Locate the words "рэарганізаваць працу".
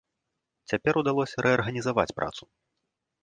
1.45-2.43